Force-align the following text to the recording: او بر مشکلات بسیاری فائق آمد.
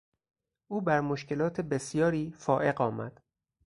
او 0.67 0.81
بر 0.81 1.01
مشکلات 1.01 1.61
بسیاری 1.61 2.31
فائق 2.31 2.81
آمد. 2.81 3.21